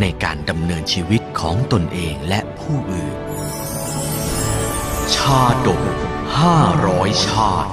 [0.00, 3.16] ในการดำเนินชีวิตของตนเองและผู้อื่น
[5.14, 5.82] ชาดก
[6.38, 7.72] ห้าร้อยชาติ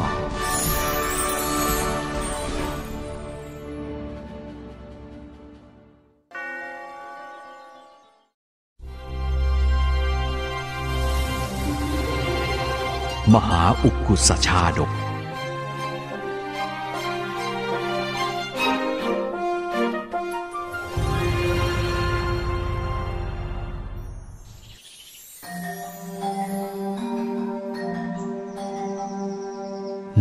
[13.34, 14.92] มหาอุกุสชาดก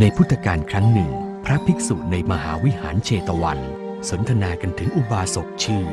[0.04, 1.10] ในพุทธกาลครั้งหนึ่ง
[1.44, 3.58] พระภิกษุในมหาวิหารเชตวัน
[4.08, 5.84] สนทนากันถึงอุบาสกชื่อ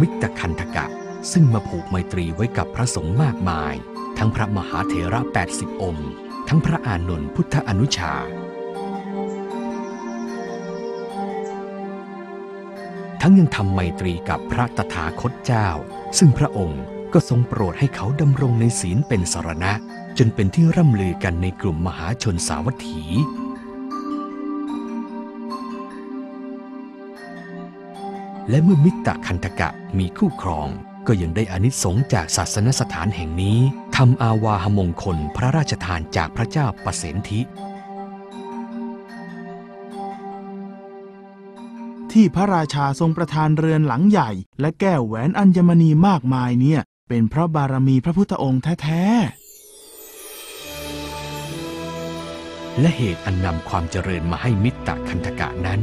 [0.00, 0.86] มิตรคันธกะ
[1.32, 3.74] ซึ่งมาผูกไมตรีไว้กับพระสงฆ์มากมาย
[4.18, 5.20] ทั้งพระมหาเถระ
[5.52, 6.10] 80 องค์
[6.48, 8.14] ทั้งพระอานนท์พุทธอนุชา
[13.20, 15.68] ทั้งยังทำไมตรีกับพระตถาคตเจ้า
[16.18, 16.82] ซึ่งพระองค์
[17.12, 19.72] ก็ทรงโปรดให้เขาดำรงในศีลเป็นสรณะ
[20.18, 23.02] จนเป็นที่ร่ำลือกันในกลุ่มมหาชนสาวัตถี
[28.48, 30.68] และเมื่อมิตรคันธกะมีคู่ครอง
[31.06, 33.58] ก็ยังได้อานิสงส์จากศาสนสถานแห่งนี้
[33.96, 37.40] ทำอาวาหมงคลพระราชทานจากพระเจ้าประเสนทิ
[42.12, 44.30] ที่พระราชาทรงประทานเรือนหลังใหญ่
[44.60, 49.04] และแก้วแหวนอัญมณีมากมายเนี่ย เป็นเพราะบารมีพระพุทธองค์แท้
[52.80, 55.80] และเหตุอันนำความเจริญมาให้มิตรคันธกะนั้น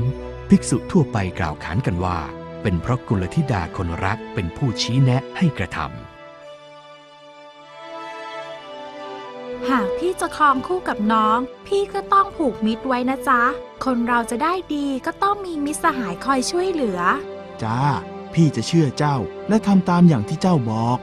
[0.49, 2.17] ภิกษุทั่วไปกล่าวขานกันว่า
[2.63, 6.13] เป็นเพราะกุลธิดาคนรักเป็นผู้ชี้แนะให้กระทำ
[9.69, 13.41] หากพี่จะครองคู่กับน้อง พี่ก็ต้องผูกมิตรไว้นะจ๊ะ
[13.85, 17.79] คนเราจะได้ดีก็ต้องมีมิตรสหายคอยช่วยเหลือๆจ้า
[18.33, 19.17] พี่จะเชื่อเจ้า
[19.49, 20.99] และทำตามอย่างที่เจ้าบอก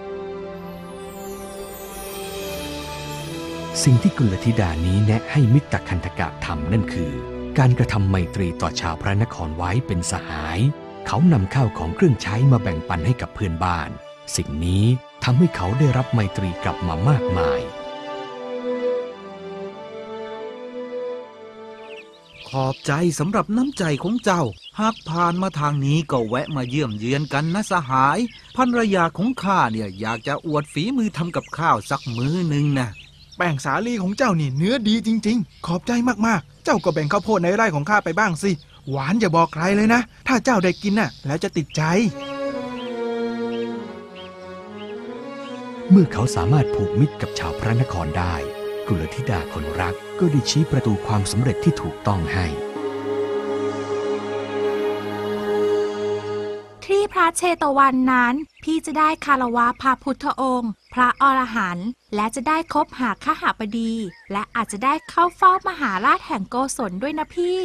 [3.84, 7.12] สิ่งที่กุลธิดานี้แนะให้มิตรคันธกะทำนั่นคือ
[7.59, 10.59] การกระทำไมตรีต่อชาวพระนครไว้เป็นสหาย
[11.06, 13.91] เขานำข้าวของเครื่องใช้มาแบ่งปันให้กับเพื่อนบ้าน
[14.37, 14.84] สิ่งนี้
[15.25, 17.61] ทำให้เขาได้รับไมตรีกลับมามากมาย
[22.50, 24.43] ขอบใจสำหรับน้ำใจของเจ้า
[24.81, 28.19] หากผ่านมาทางนี้ก็แวะมาเยี่ยมเยือนกันนะสหาย
[28.56, 32.88] ภรรยาของข้าเนี่ยอยากจะอวดฝีมือทำกับข้าวสักมื้อหนึ่งนะ
[33.37, 35.93] แป้งสาลีของเจ้านี่เนื้อดีจริง ๆ ขอบใจ
[36.27, 38.50] มากๆ เจ้าก็แบ่งข้าวโพดในไร่ของข้าไปบ้างสิ
[38.89, 41.83] หวานอย่าบอกใครเลยนะ ถ้าเจ้าได้กินน่ะ แล้วจะติดใจ
[45.91, 48.35] เมื่อเขาสามารถผูกมิตรกับชาวพระนครได้
[48.87, 52.47] กุลธิดาคนรักก็ได้ชี้ประตูความสำเร็จที่ถูกต้องให้
[56.87, 63.93] ที่พระเชตวันนั้น พี่จะได้คารวะพระพุทธองค์ พระอรหันต์และจะได้คบหาขหบดี
[64.33, 67.61] และอาจจะได้เข้าเฝ้ามหาราชแห่งโกศลด้วยนะพี่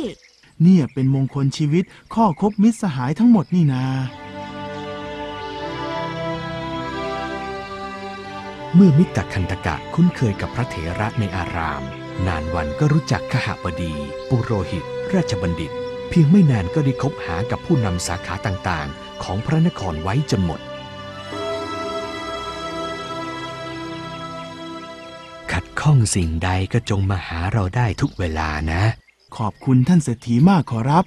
[0.63, 1.83] เนี่ยเป็นมงคลชีวิต
[2.13, 3.85] ข้อคบมิตรสหายทั้งหมดนี่นา
[8.75, 11.83] เมื่อมิตรคันธกะคุ้นเคยกับพระเถระในอาราม
[12.27, 13.93] นานวันก็รู้จักขหบดี
[14.29, 14.83] ปุโรหิต
[15.13, 15.71] ราชบัณฑิต
[16.09, 20.59] เพียงไม่นานก็ได้คบหากับผู้นำสาขาต่างๆ ของพระนครไว้จนหมด
[25.51, 28.83] ขัดข้องสิ่งใดก็จงมาหาเราได้ทุกเวลานะ
[29.37, 31.05] ขอบคุณท่านเศรษฐีมากขอรับ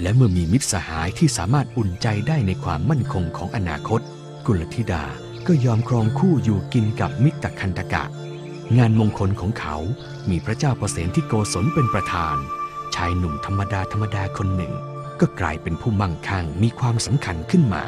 [0.00, 4.00] และเมื่อมีมิตรสหายที่สามารถอุ่นใจได้ในความมั่นคงของอนาคต
[4.46, 5.04] กุลธิดา
[5.46, 8.04] ก็ยอมครองคู่อยู่กินกับมิตรคันธกะ
[8.78, 9.76] งานมงคลของเขา
[10.30, 12.36] มีพระเจ้าประเสนที่โกศลเป็นประธาน
[12.94, 14.72] ชายหนุ่มธรรมดาธรรมดาคนหนึ่ง
[15.20, 17.84] ก็กลายเป็นผู้มั่งคั่งมีความสำคัญขึ้นมา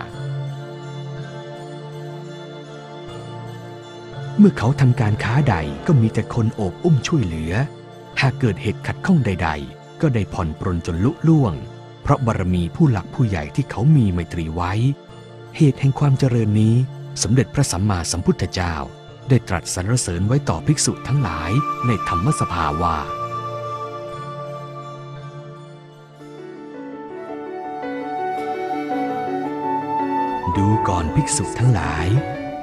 [4.39, 7.53] เมื่อเขาทำการค้าใดก็มีแต่คนโอบอุ้มช่วยเหลือ
[8.21, 11.55] หากเกิดเหตุขัดข้องใด ๆ ก็ได้ผ่อนปรนจนลุล่วง
[12.03, 14.73] เพราะบารมีผู้หลักผู้ใหญ่ที่เขามีไมตรีไว้
[15.57, 16.75] เหตุแห่งความเจริญนี้
[17.23, 18.75] สมเด็จพระสัมมาสัมพุทธเจ้า
[19.29, 21.51] ได้ตรัสสรรเสริญไว้ต่อภิกษุทั้งหลาย
[21.87, 22.99] ในธรรมสภาว่า
[30.57, 32.07] ดูก่อนภิกษุทั้งหลาย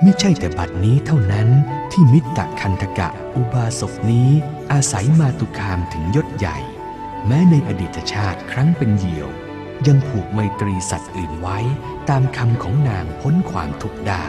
[0.03, 1.47] ไม่ใช่แต่บัดนี้เท่านั้น
[1.91, 4.29] ที่มิตรคันธกะอุบาสกนี้
[4.71, 6.57] อาศัยมาตุคามถึงยศใหญ่
[7.27, 9.29] แม้ในอดีตชาติครั้งเป็นเหยี่ยว
[9.87, 11.59] ยังผูกไมตรีสัตว์อื่นไว้
[12.09, 14.25] ตามคำของนางพ้นความทุกข์ได้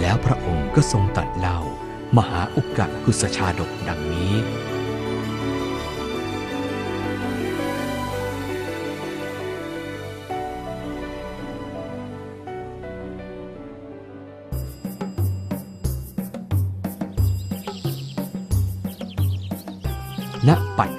[0.00, 1.58] แล้วพระองค์ก็ทรงตรัสเล่า
[2.16, 4.34] มหาอุกกะกุสชาดกดังนี้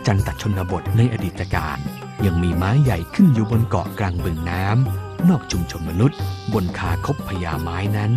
[0.08, 1.78] จันตชนบทในอดีตการ
[2.26, 6.20] ยังมีไม้ใหญ่ขึ้นอยู่บนเกาะกลางบึงน้ำนอกชุมชนมนุษย์
[6.54, 8.12] บนคาคบพญาไม้นั้น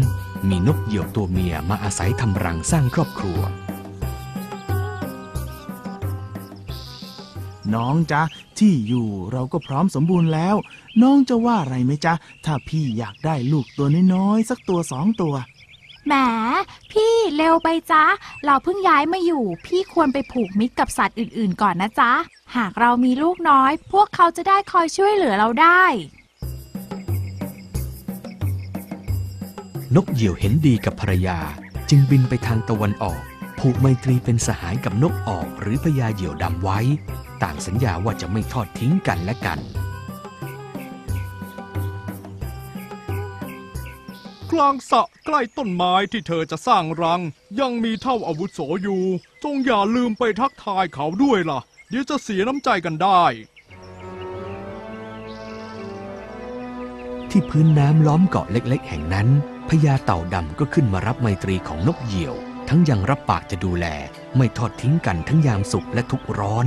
[0.49, 3.41] มีนกเหยี่ยวตัวเมียมาอาศัยทำรังสร้างครอบครัว
[7.75, 8.23] น้องจ๊ะ
[8.59, 10.57] ที่อยู่เราก็พร้อมสมบูรณ์แล้ว
[11.03, 12.15] น้องจะว่าอะไรไหมจ๊ะ
[12.45, 15.35] ถ้าพี่อยากได้ลูกตัวน้อยๆสักตัวสองตัว
[16.09, 16.17] แหม
[16.93, 18.05] พี่เร็วไปจ้ะ
[18.45, 22.13] เราเพิ่งย้ายมาอยู่ พี่ควรไปผูกมิตรกับสัตว์อื่นๆ ก่อนนะจ๊ะ
[22.57, 25.85] หากเรามีลูกน้อย พวกเขาจะได้คอยช่วยเหลือเราได้
[29.95, 31.39] นกเหยี่ยวเห็นดีกับภรรยา
[31.91, 33.21] จึงบินไปทางตะวันออก
[33.59, 36.79] ผูกไมตรีเป็นสหายกับนกออกหรือพญาเหยี่ยวดำไว้
[37.43, 39.59] ต่างสัญญาว่าจะไม่ทอดทิ้งกันและกัน
[44.53, 47.21] กลางสระใกล้ต้นไม้ที่เธอจะสร้างรัง
[47.61, 49.03] ยังมีเท่าอาวุโสอยู่
[49.45, 53.23] จงอย่าลืมไปทักทายเขาด้วยล่ะ เดี๋ยวจะเสียน้ำใจกันได้
[57.31, 59.29] ที่พื้นน้ำล้อมเกาะเล็ก ๆ แห่งนั้น
[59.69, 62.35] พญาเต่าดำก็ขึ้นมารับไมตรีของนกเหยี่ยว
[62.69, 63.87] ทั้งยังรับปากจะดูแล
[64.37, 66.67] ไม่ทอดทิ้งกันทั้งยามสุขและทุกข์ร้อน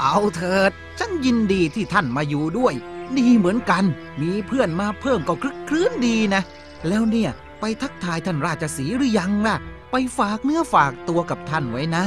[0.00, 2.74] เอาเถิด ฉันยินดีที่ท่านมาอยู่ด้วย
[3.18, 3.84] ดีเหมือนกัน
[4.20, 6.42] มีเพื่อนมาเพิ่มก็คลึกคลื้นดีนะ
[6.88, 9.56] แล้วเนี่ยไปทักทายท่านราชสีหรือยังล่ะ
[9.90, 12.04] ไปฝากเนื้อฝากตัวกับท่านไว้นะ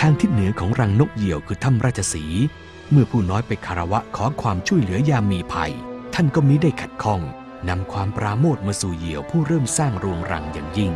[0.00, 2.24] ทางทิศเหนือของรังนกเหยี่ยวคือถ้ำราชสี
[2.90, 5.72] เมื่อผู้น้อยไปคารวะขอความช่วยเหลือยามมีภัย
[6.14, 7.20] ท่านก็มิได้ขัดข้อง
[7.68, 10.92] นำความปราโมทมาสู่เหยี่ยวผู้เริ่มสร้างโรงรังอย่างยิ่ง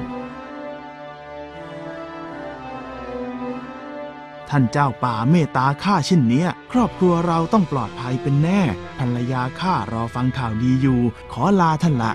[4.51, 8.61] ท่านเจ้าป่าเมตตาข้าเช่นเนี้ย ครอบครัวเราต้องปลอดภัยเป็นแน่
[8.99, 11.01] ภรรยาข้ารอฟังข่าวดีอยู่
[11.33, 12.13] ขอลาท่านละ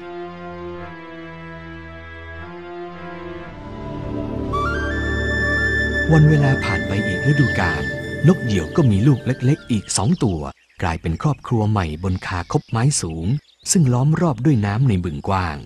[6.11, 7.83] วันเวลาผ่านไปอีกฤดูกาล
[8.27, 10.39] นกเหยี่ยวก็มีลูกเล็ก ๆ อีกสองตัว
[10.81, 13.25] กลายเป็นครอบครัวใหม่บนคาคบไม้สูง
[13.71, 15.57] ซึ่งล้อมรอบด้วยน้ำในบึงกว้าง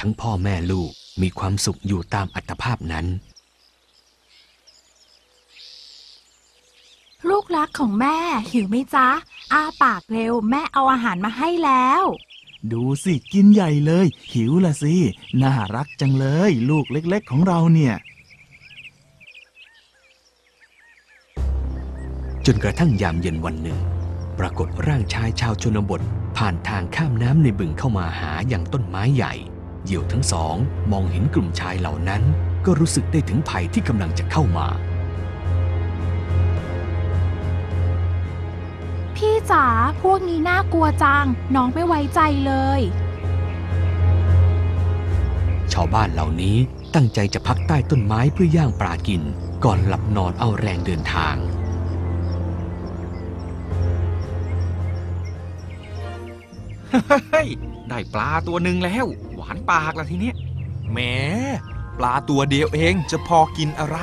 [0.00, 0.90] ทั้งพ่อแม่ลูก
[1.22, 3.06] มีความสุขอยู่ตามอัตภาพนั้น
[7.28, 8.16] ลูกรักของแม่
[8.52, 9.08] หิวไหมจ๊ะ
[9.52, 12.02] อ้าปากเร็วแม่เอาอาหารมาให้แล้ว
[12.72, 14.94] ดูสิกินใหญ่เลย หิวละสิ
[15.42, 17.94] น่ารักจังเลย ลูกเล็กๆของเราเนี่ย
[22.46, 23.78] จนกระทั่งยามเย็นวันหนึ่ง
[24.38, 26.00] ปรากฏร่างชายชาวชนบท
[26.36, 29.34] ผ่านทางข้ามน้ำในบึงเข้ามาหาอย่างต้นไม้ใหญ่
[29.84, 30.56] เหยี่ยวทั้งสอง
[30.92, 32.22] มองเห็นกลุ่มชายเหล่านั้น
[32.66, 34.66] ก็รู้สึกได้ถึงภัยที่กำลังจะเข้ามา
[39.52, 39.66] จ๋า
[40.02, 42.80] พวกนี้น่ากลัวจัง น้องไม่ไว้ใจเลย
[45.72, 46.56] ชาวบ้านเหล่านี้
[46.94, 49.22] ตั้งใจจะพักใต้ต้นไม้เพื่อย่างปลากิน
[49.64, 51.36] ก่อนหลับนอนเอาแรงเดินทาง
[56.90, 57.48] เฮ้ย
[57.88, 60.34] ได้ปลาตัวหนึ่งแล้ว หวานปากละทีเนี้ย
[60.90, 60.98] แหม
[61.98, 63.98] ปลาตัวเดียวเองจะพอกินอะไร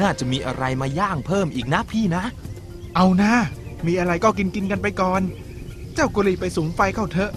[0.00, 2.24] น่าจะมีอะไรมาย่างเพิ่มอีกนะพี่นะ
[2.94, 3.34] เอานะ
[3.86, 5.22] มีอะไรก็กินกินๆกันไปก่อน
[5.94, 7.30] เจ้ากุลีไปสุมไฟเข้าเถอะ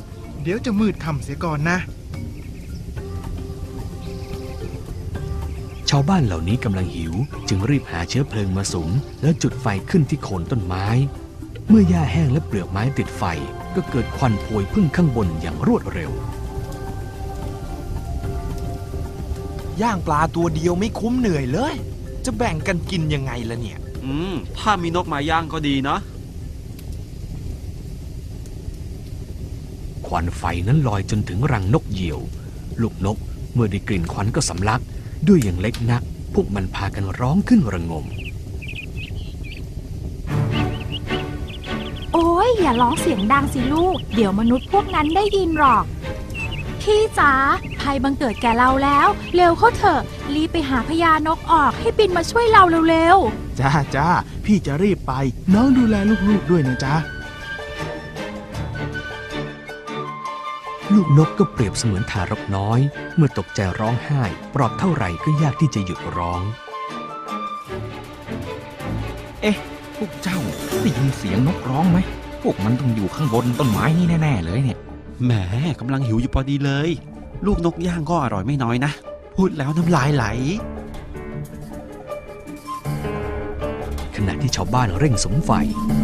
[0.43, 1.77] เดี๋ยวจะมืดค่ำเสียก่อนนะ
[5.89, 7.13] ชาวบ้านเหล่านี้กำลังหิว
[7.47, 8.89] จึงรีบหาเชื้อเพลิงมาสุม
[9.21, 10.87] แล้วจุดไฟขึ้นที่โคนต้นไม้
[11.69, 13.23] เมื่อหญ้าแห้งและเปลือกไม้ติดไฟ
[13.75, 16.11] ก็เกิดควันพวยพุ่งข้างบนอย่างรวดเร็ว
[19.81, 21.75] ย่างปลาตัวเดียวไม่คุ้มเหนื่อยเลย
[22.25, 25.97] จะแบ่งกันกินยังไงล่ะเนี่ย อืม ถ้ามีนกมาย่างก็ดีนะ
[30.17, 32.19] วันไฟนั้นลอยจนถึงรังนกเหยี่ยว
[32.81, 33.17] ลูกนก
[33.53, 34.81] เมื่อได้กลิ่นควันก็สำลัก
[35.27, 36.01] ด้วยอย่างเล็กนัก
[36.33, 38.05] พวกมันพากันร้องขึ้นระงม
[42.13, 45.83] โอ้ยอย่าร้องเสียงดังสิลูก เดี๋ยวมนุษย์พวกนั้นได้ยินหรอก
[46.79, 47.31] แคพี่จ๋า
[47.81, 50.01] ภัยบังเกิดแก่เราแล้ว เร็วเข้าเถอะ
[50.35, 53.17] รีบไปหาพญานกออกให้บินมาช่วยเราเร็ว
[53.59, 54.07] จ้าจ้า
[54.45, 55.13] พี่จะรีบไป
[55.53, 55.95] น้องดูแล
[56.29, 56.95] ลูกๆด้วยนะจ๊ะ
[60.93, 62.79] ลูกนกก็เปรียบเสมือนทารกน้อย
[63.15, 66.41] เมื่อตกใจร้องไห้ ปลอบเท่าไหร่ก็ยากที่จะหยุดร้อง
[69.41, 69.57] เอ๊ะ
[69.97, 70.39] พวกเจ้า
[70.81, 71.97] ได้ยินเสียงนกร้องไหม
[72.41, 74.77] พวกมันต้องอยู่ข้างบนต้นไม้นี่แน่ ๆ เลยเนี่ย
[75.25, 75.31] แหม
[75.79, 76.89] กำลังหิวอยู่พอดีเลย
[77.45, 78.91] ลูกนกย่างก็อร่อยไม่น้อยนะ
[79.35, 80.25] พูดแล้วน้ำลายไหล
[84.17, 85.51] ขณะที่ชาวบ้านเร่งสมไฟ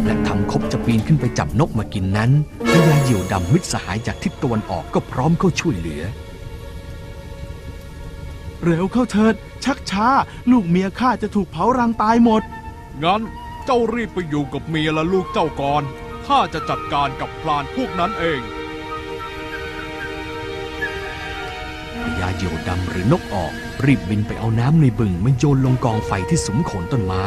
[0.06, 2.30] และทำคบจะปีนขึ้นไปจับนกมากินนั้น
[2.70, 6.02] พญาเหยี่ยวดำมิตรสหายจากทิศตะวันออกก็พร้อมเข้าช่วยเหลือ
[8.64, 10.08] เร็วเข้าเถิด ชักช้า
[10.50, 12.42] ลูกเมียข้าจะถูกเผารังตายหมด
[13.04, 13.22] งั้น
[13.64, 15.82] เจ้ารีบไปอยู่กับเมียและลูกเจ้าก่อน
[16.26, 18.40] ข้าจะจัดการกับพรานพวกนั้นเอง
[22.02, 23.52] พญาเหยี่ยวดำหรือนกออก
[23.84, 27.26] รีบบินไปเอาน้ำในบึงมาโยนลงกองไฟที่สุมโขนต้นไม้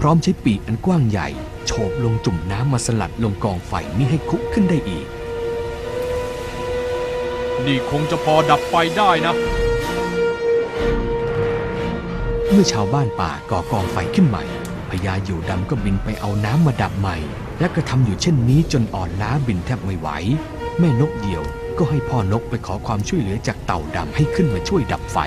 [0.00, 1.28] พร้อมใช้ปีกอันกว้างใหญ่
[1.66, 5.06] โฉบลงจุ่มน้ำมาสลัดลงกองไฟมิให้คุกขึ้นได้อีก
[7.66, 9.34] นี่คงจะพอดับไฟได้นะ
[12.50, 14.44] เมื่อชาวบ้านป่าก่อกองไฟขึ้นใหม่
[14.90, 17.16] พญาเหยี่ยวดำก็บินไปเอาน้ำมาดับใหม่
[17.60, 20.08] และก็ทำอยู่เช่นนี้จนอ่อนล้าบินแทบไม่ไหว
[20.78, 21.44] แม่นกเหยี่ยว
[21.78, 25.18] ก็ให้พ่อนกไปขอความช่วยเหลือจากเต่าดำให้ขึ้นมาช่วยดับไฟ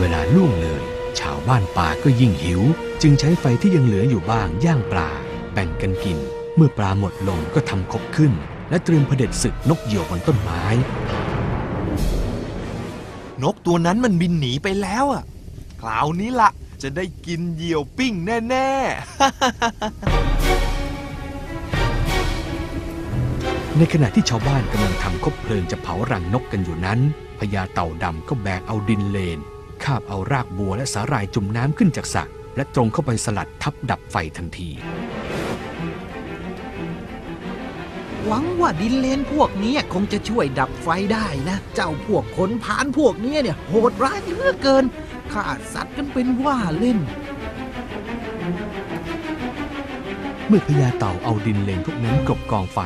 [0.00, 0.82] เวลาล่วงเลย
[1.20, 2.62] ชาวบ้านป่าก็ยิ่งหิว
[3.02, 5.10] จึงใช้ไฟที่ยังเหลืออยู่บ้างย่างปลา
[5.52, 6.18] แบ่งกันกิน
[6.56, 8.32] เมื่อปลาหมดลงก็ทำคบขึ้น
[8.70, 10.64] และเตรียมเผด็จศึกนกเหยี่ยวบนต้นไม้
[13.42, 15.24] นกตัวนั้นมันบินหนีไปแล้วอะ
[15.80, 16.50] คราวนี้ละ
[16.82, 18.68] จะได้กินเหยี่ยวปิ้งแน่
[23.78, 26.98] ในขณะที่ชาวบ้านกำลังทำคบเพลิงจะเผารังนกกันอยู่นั้น
[27.38, 29.40] พญาเต่าดำก็แบกเอาดินเลน
[29.86, 32.24] คาบเอารากบัวและสาหร่ายจุ่มน้ำขึ้นจากสระ
[32.56, 34.70] และตรงเข้าไปสลัดทับดับไฟทันที
[38.26, 44.84] หวังว่าดินเลนพวกเนี้ยคงจะช่วยดับไฟได้นะ เจ้าพวกขนพานพวกเนี้ยเนี่ยโหดร้ายเหลือเกิน
[45.32, 46.98] ฆ่าสัตว์กันเป็นว่าเล่น
[50.48, 52.78] เมื่อพญาเต่าเอาดินเลนพวกนั้นกลบกองไฟ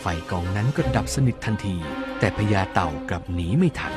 [0.00, 1.76] ไฟกองนั้นก็ดับสนิททันที
[2.18, 3.94] แต่พญาเต่ากลับหนีไม่ทัน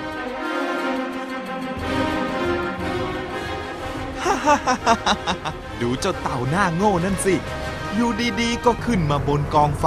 [5.81, 7.35] ดูเจ้าเต่าหน้าโง่นั่นสิ
[7.95, 8.09] อยู่
[8.41, 9.85] ดีๆ ก็ขึ้นมาบนกองไฟ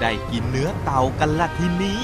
[0.00, 2.02] ได้กินเนื้อเต่ากันละทีนี้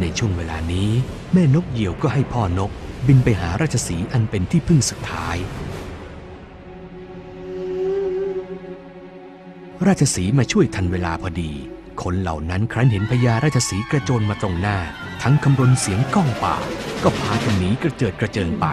[0.00, 0.90] ในช่วงเวลานี้
[1.32, 2.70] แม่นกเหยี่ยวก็ให้พ่อนก
[3.06, 5.36] บินไปหาราชสีอันเป็นที่พึ่งสุดท้าย
[9.86, 11.52] ราชสีมาช่วยทันเวลาพอดี
[12.02, 14.78] คนเหล่านั้นครั้นเห็นพญาราชสีกระโจนมาตรงหน้า
[15.22, 16.56] ทั้งคำรนเสียงก้องป่า
[17.02, 18.66] ก็พากันหนีกระเจิดกระเจิงไป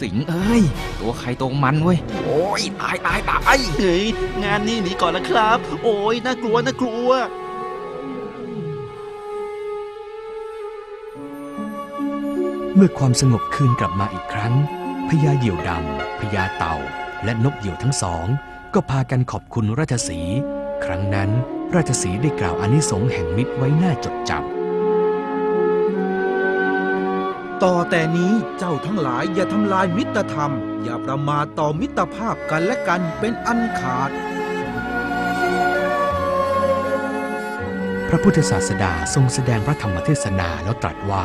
[0.00, 0.62] สิงเอ้ย
[1.00, 4.06] ตัวใครตัวมันเว้ย โอ้ยตายตายตายเฮ้ย
[4.44, 7.10] งานนี้หนีก่อนละครับ โอ้ยน่ากลัวน่ากลัว
[12.74, 14.54] เมื่อความสงบคืนกลับมาอีกครั้ง
[15.08, 16.76] พญาเหยี่ยวดำพญาเต่า
[17.24, 18.26] และนกเหยี่ยวทั้งสอง
[18.74, 20.36] ก็พากันขอบคุณราชสีห์
[20.84, 21.30] ครั้งนั้น
[21.74, 24.56] ราชสีได้กล่าวอนิสงส์แห่งมิตรไว้หน้าจดจำ
[27.64, 34.10] ต่อแต่นี้เจ้าทั้งหลายอย่าทำลายมิตรธรรม อย่าประมาทต่อมิตรภาพกันและกันเป็นอันขาด
[38.08, 41.20] พระพุทธศาสดาทรงแสดงพระธรรมเทศนาแล้วตรัสว่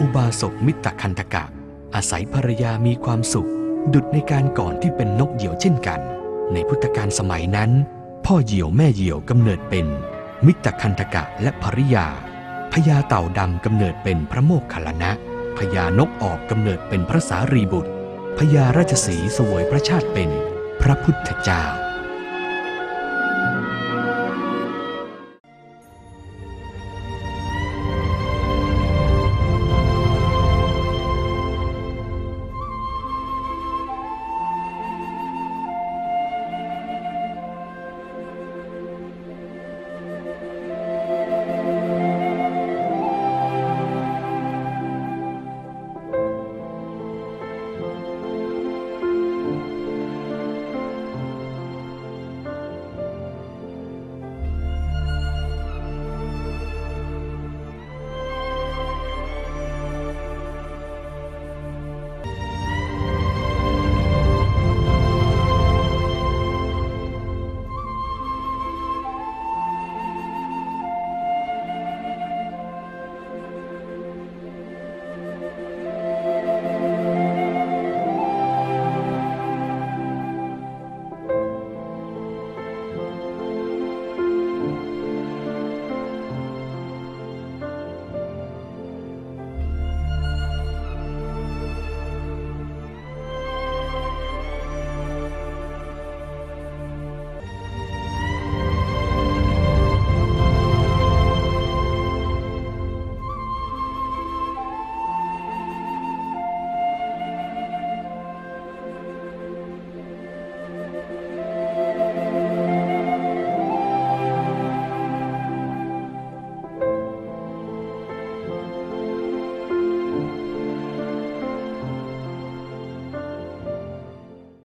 [0.00, 1.44] อุบาสกมิตรคันธกะ
[1.94, 3.50] อาศัยภรรยามีความสุข
[3.94, 6.00] ดุดในการก่อนที่เป็นนกเหยี่ยวเช่นกัน
[6.52, 7.70] ในพุทธกาลสมัยนั้น
[8.32, 9.86] พ่อเหยี่ยวแม่เหยี่ยวกำเนิดเป็น
[10.46, 12.06] มิตรคันธกะและภริยา
[12.72, 15.12] พญาเต่าดำกำเนิดเป็นพระโมคคัลลานะ
[15.58, 17.92] พญานกออกกำเนิดเป็นพระสารีบุตร
[18.38, 20.30] พญาราชสีสวยพระชาติเป็น
[20.82, 21.64] พระพุทธเจ้า